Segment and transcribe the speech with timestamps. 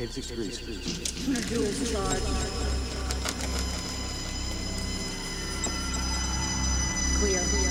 [0.00, 0.60] 86 degrees.
[1.50, 2.22] Joules charge.
[7.20, 7.42] Clear.
[7.42, 7.69] Flat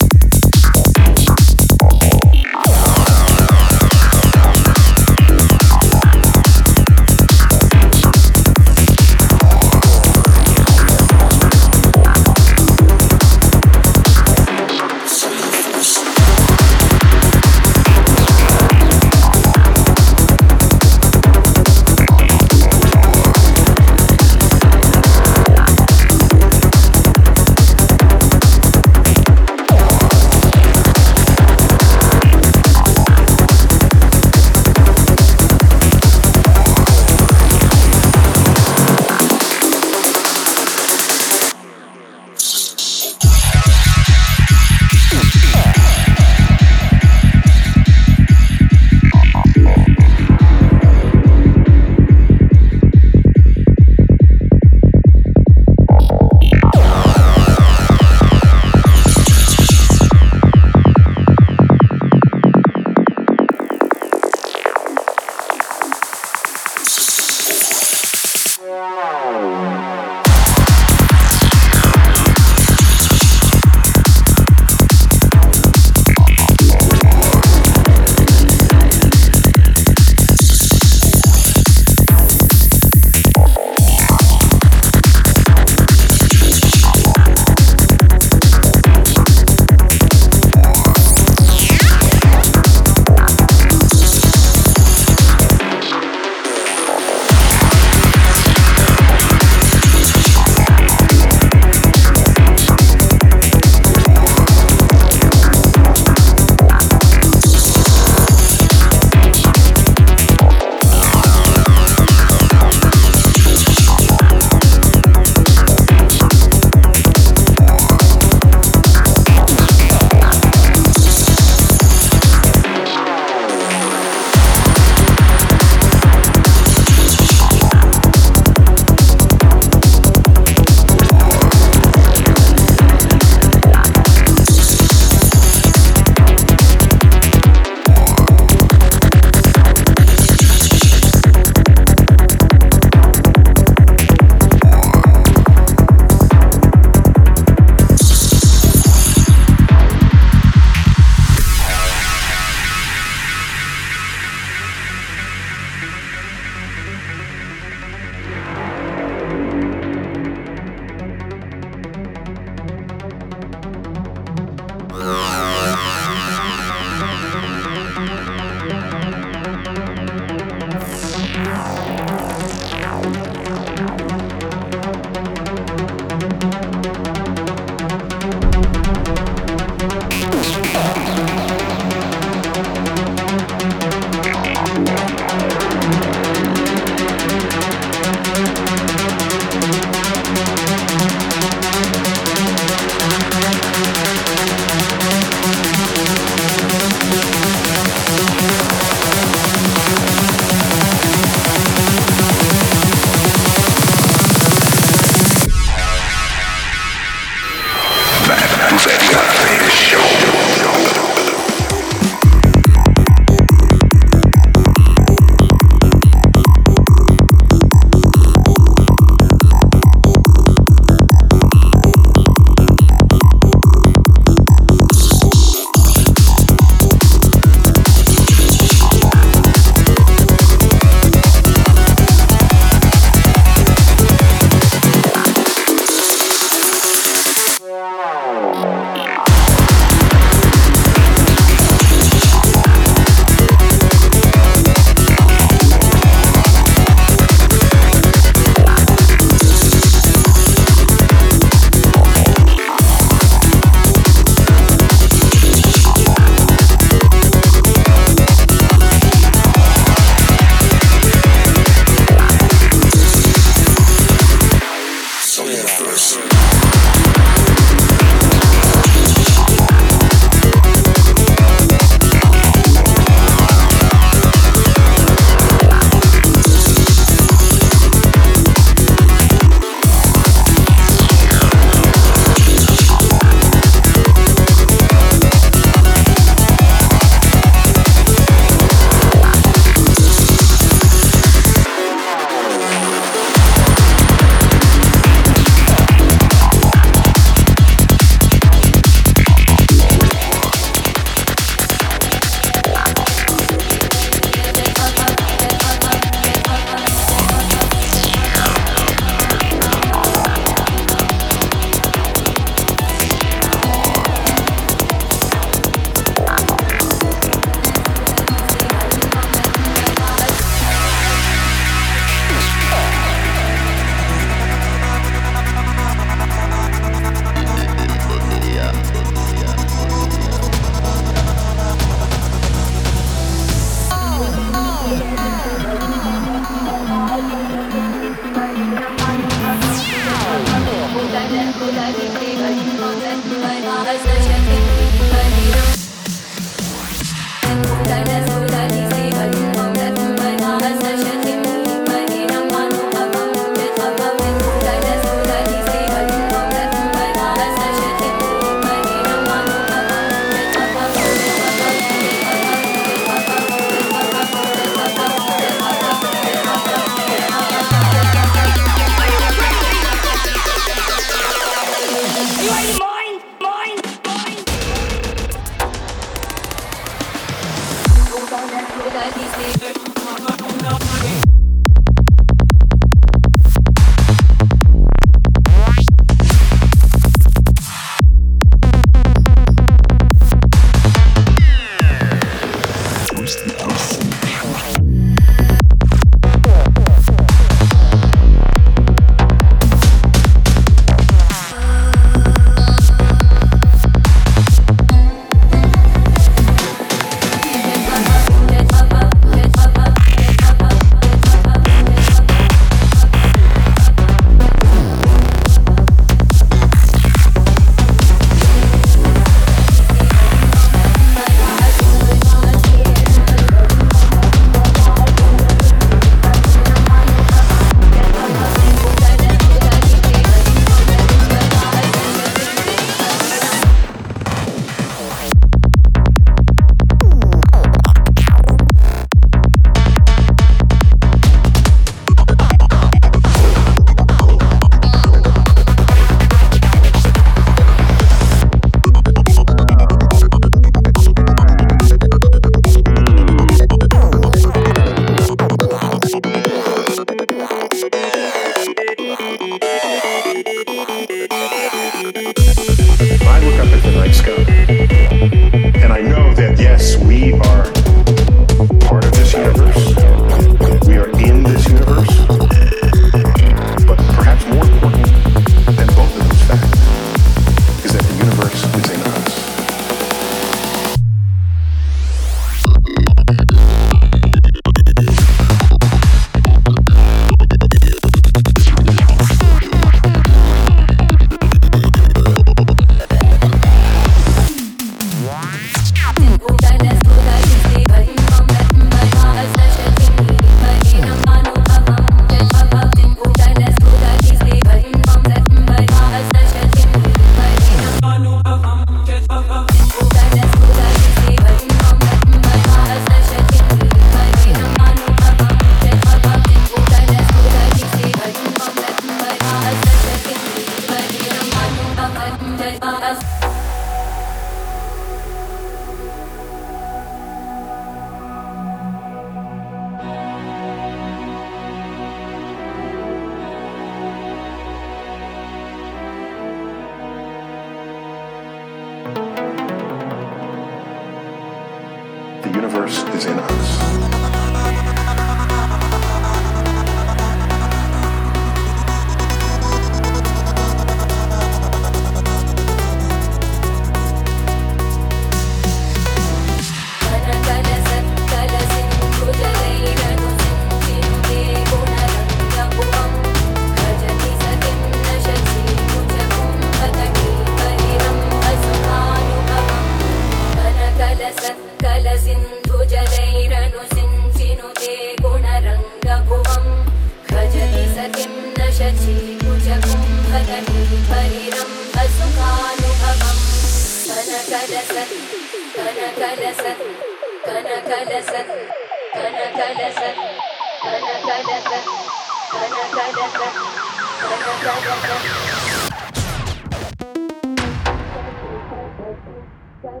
[599.82, 600.00] That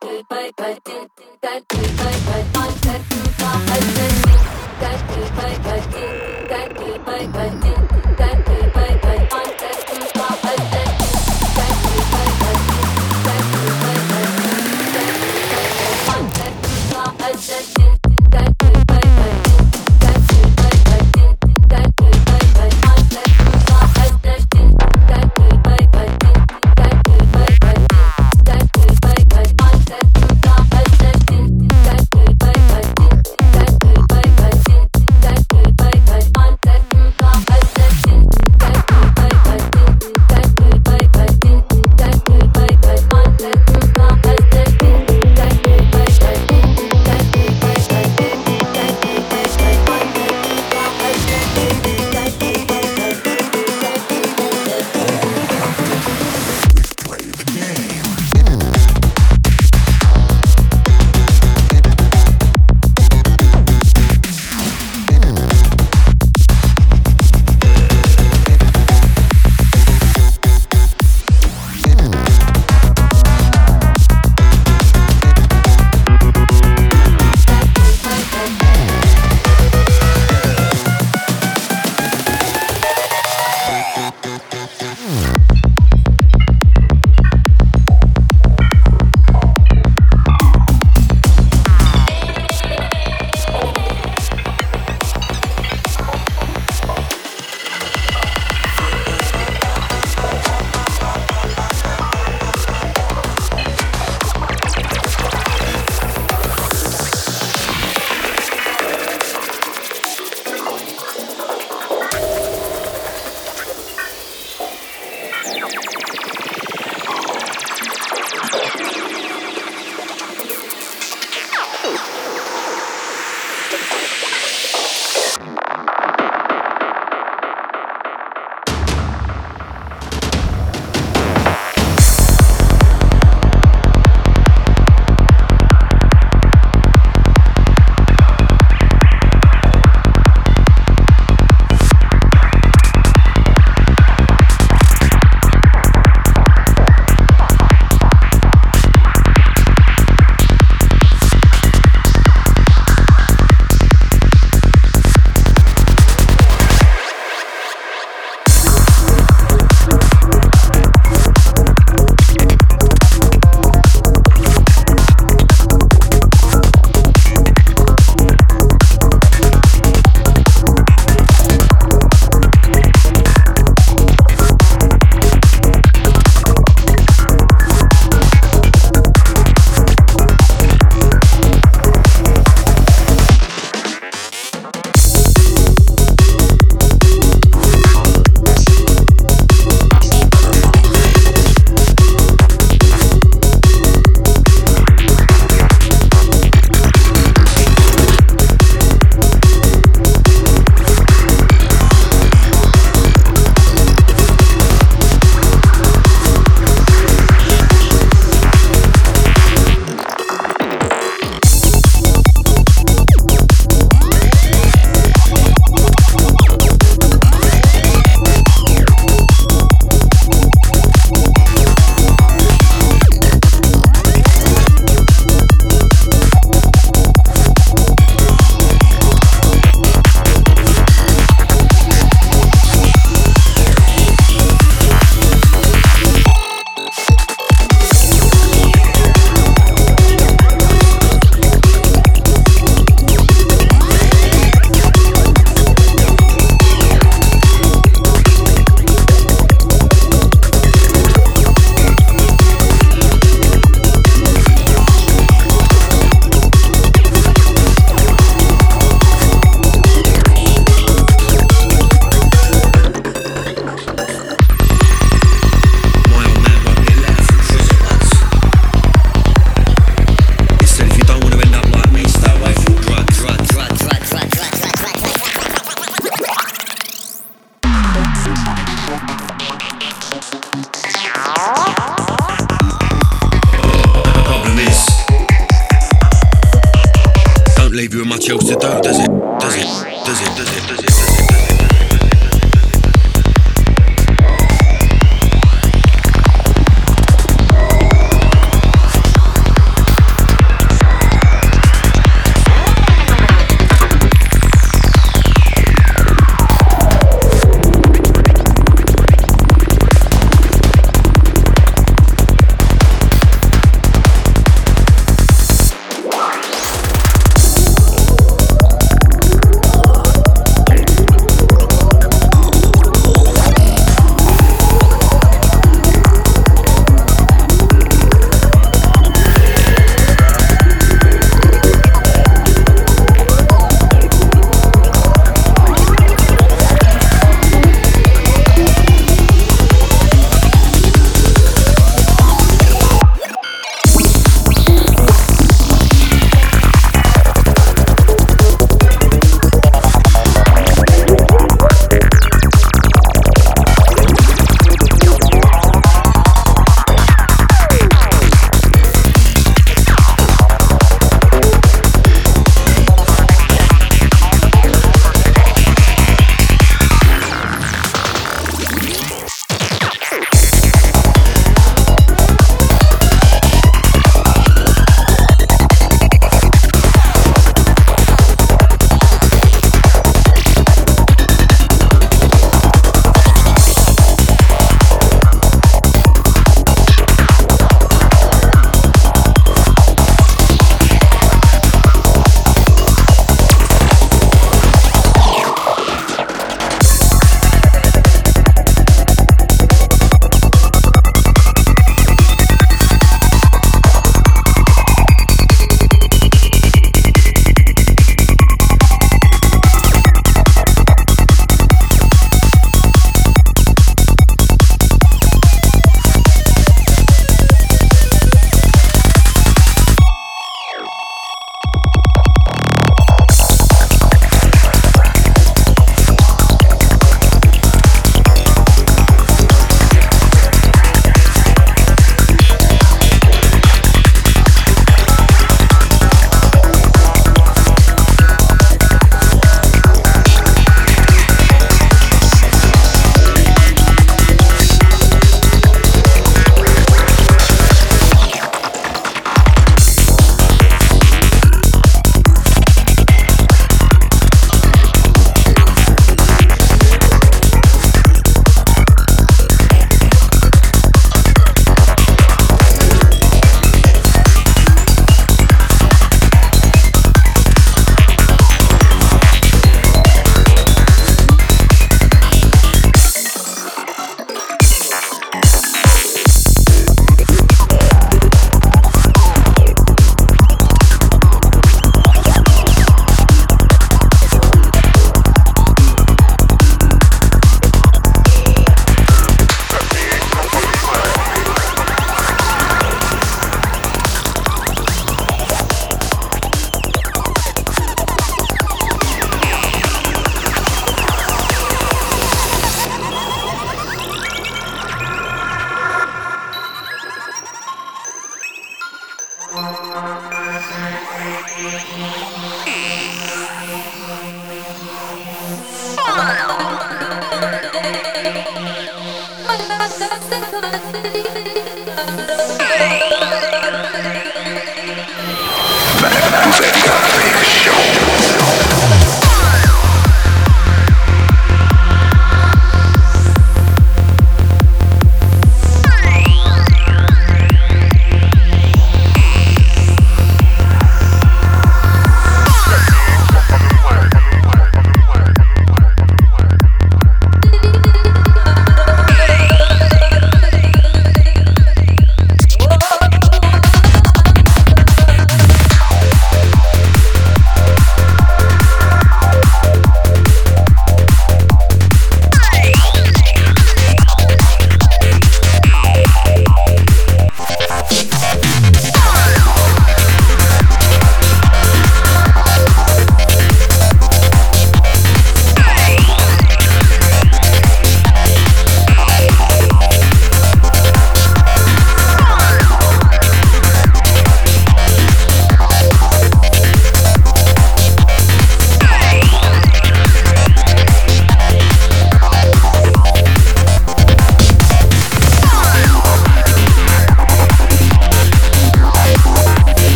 [0.00, 0.84] day, but but
[1.42, 3.63] that day, but but on that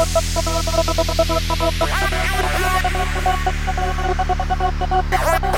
[0.00, 0.20] ハハ
[4.88, 5.49] ハハ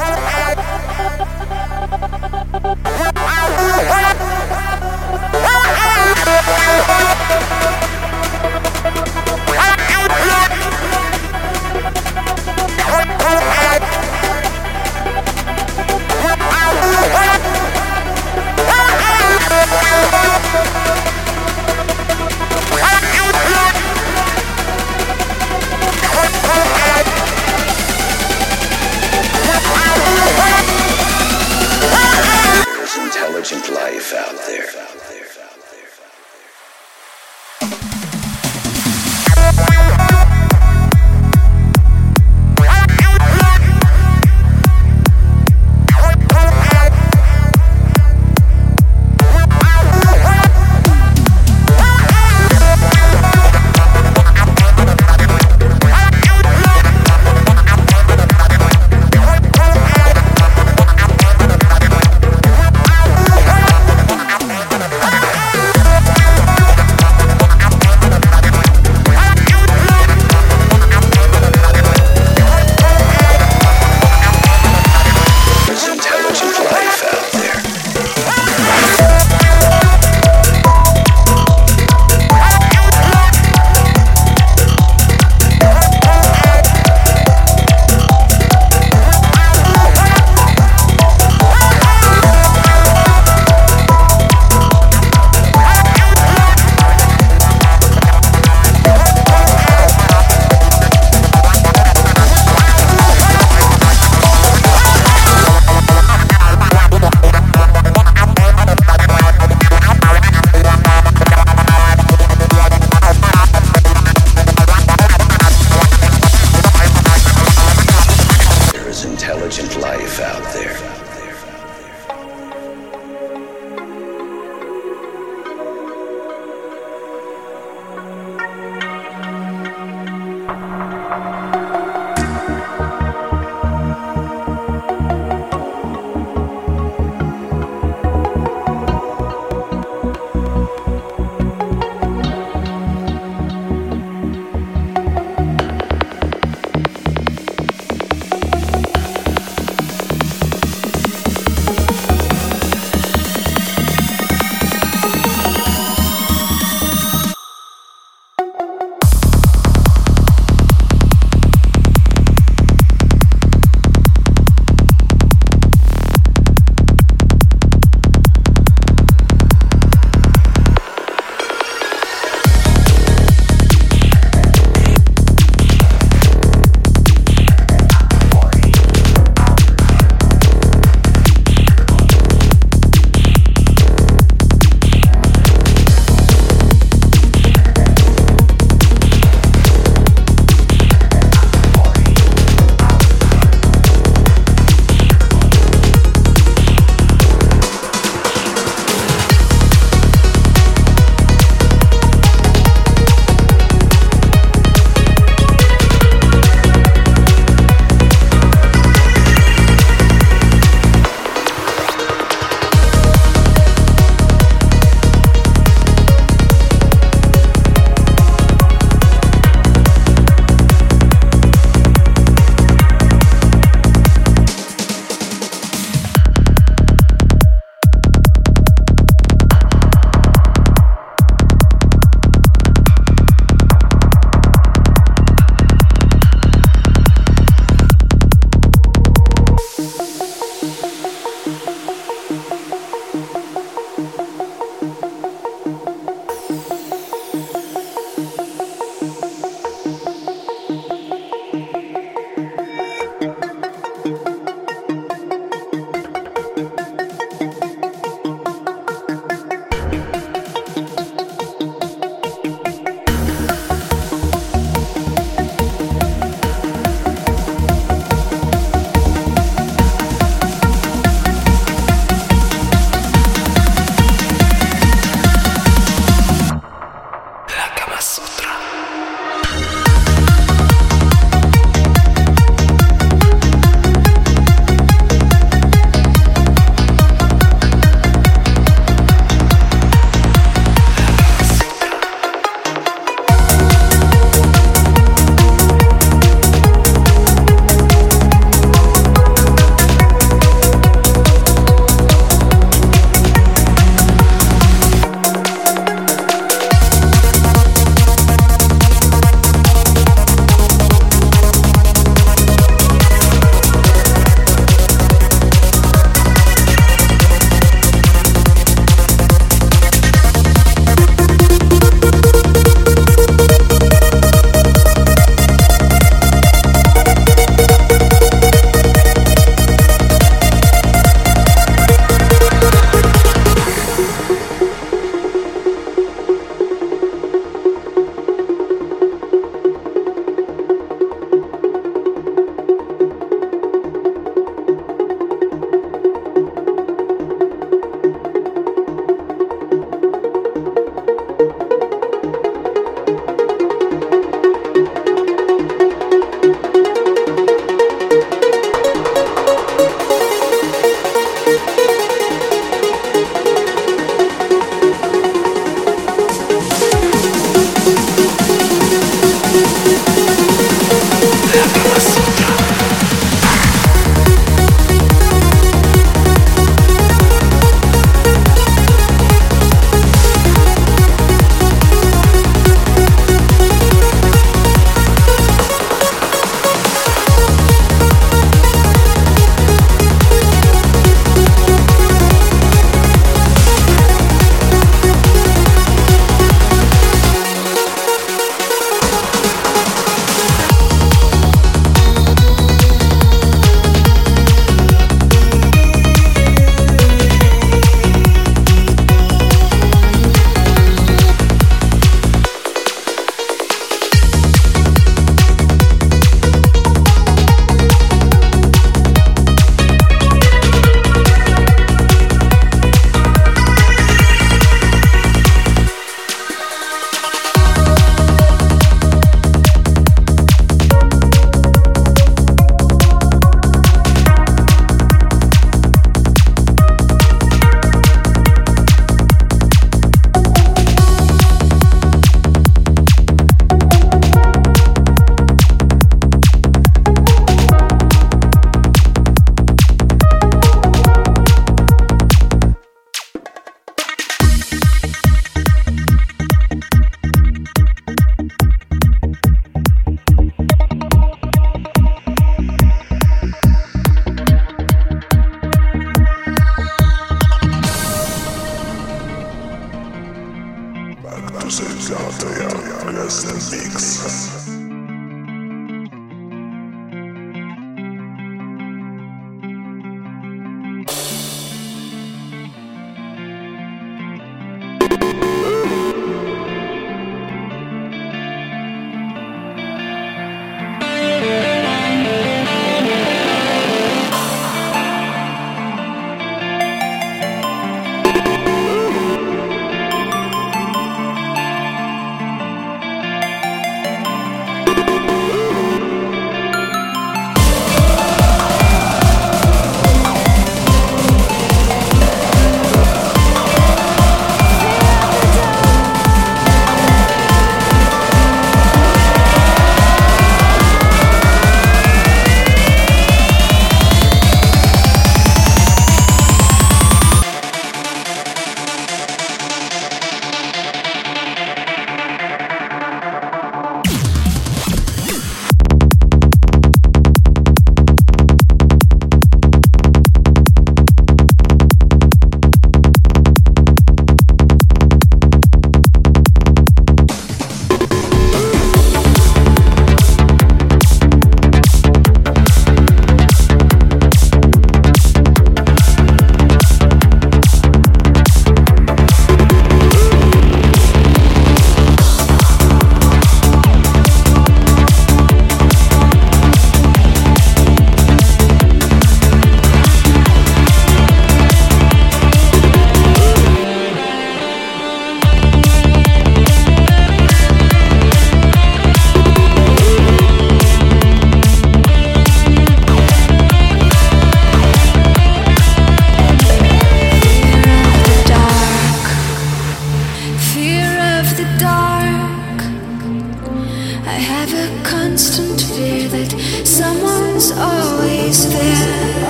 [597.78, 599.41] always there.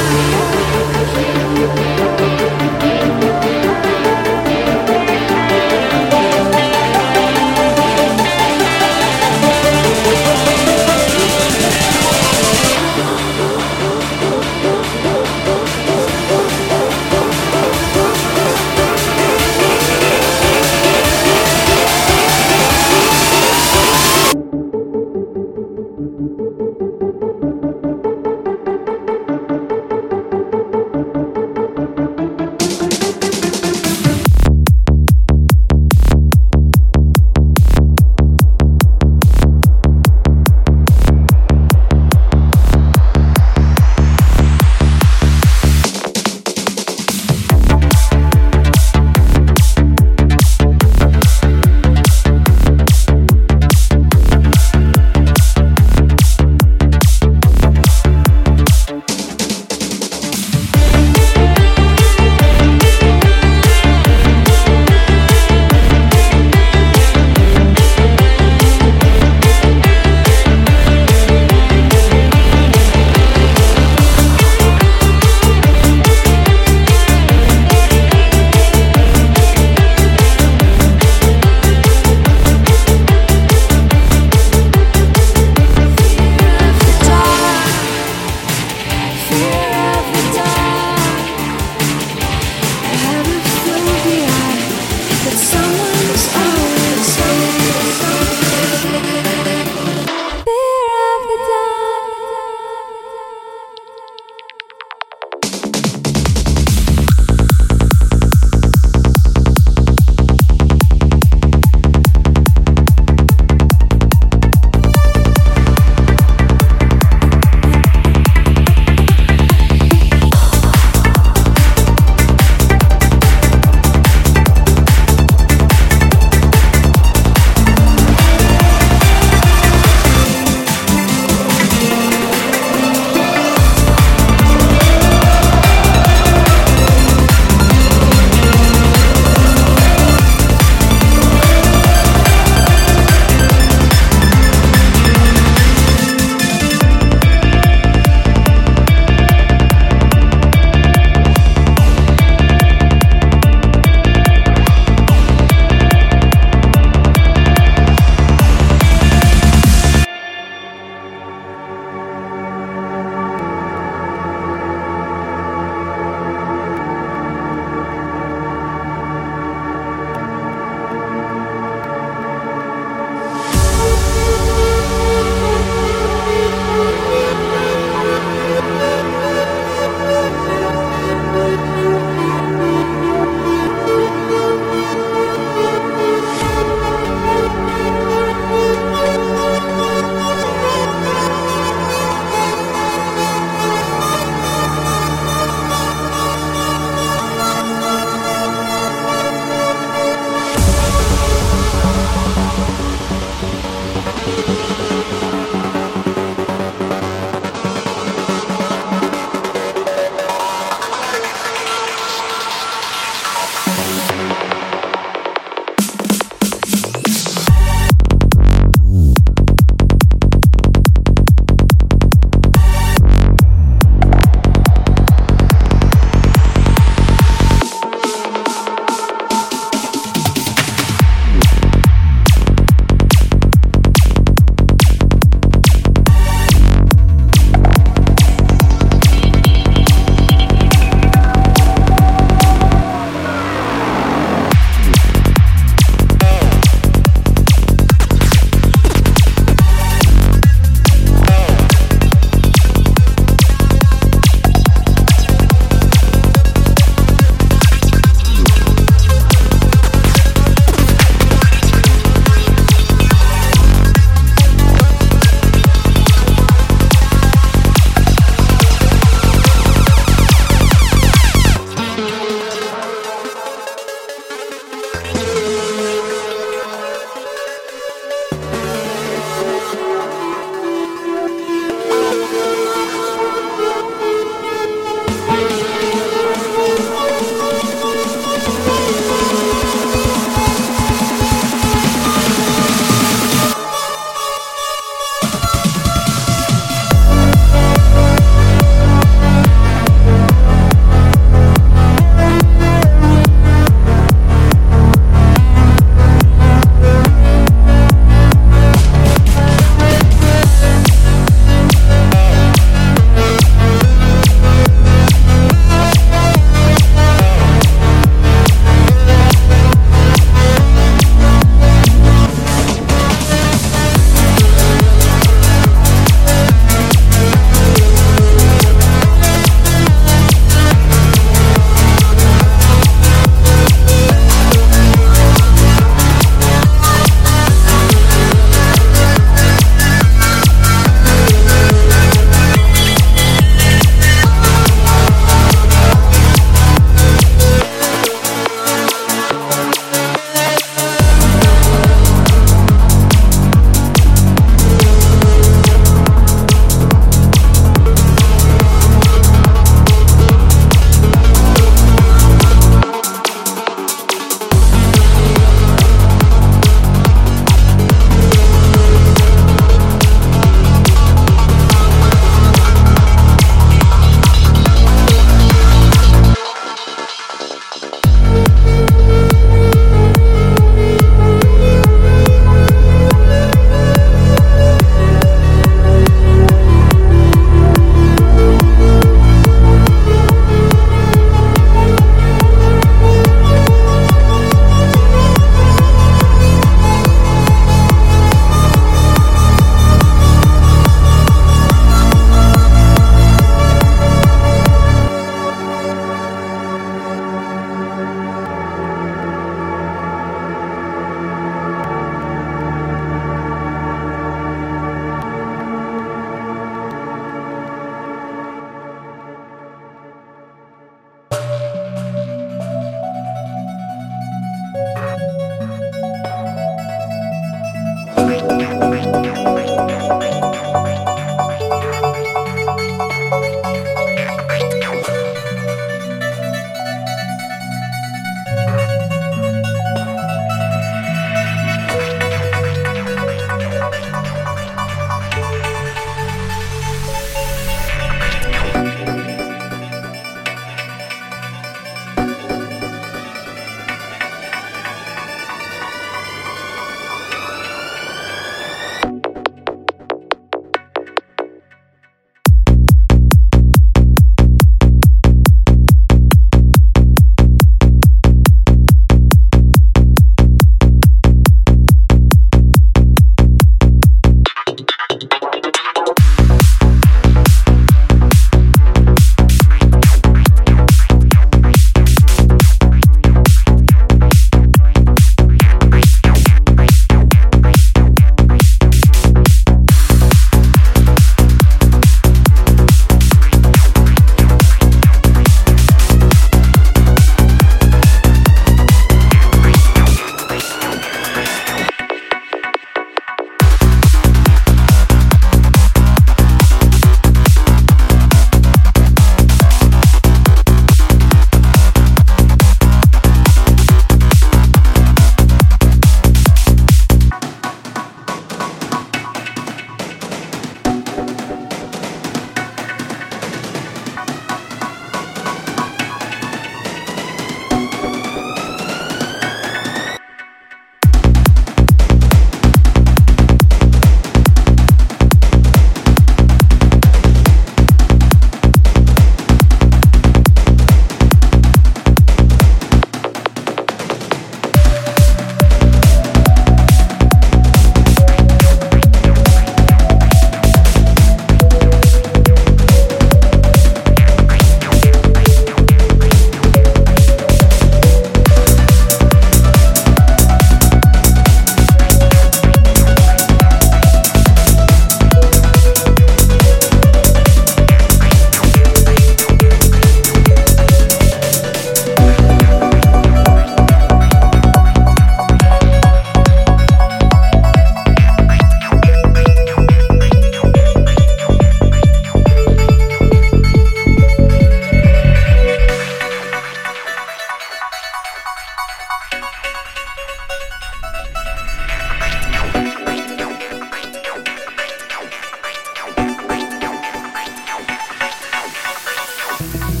[599.61, 600.00] Bye.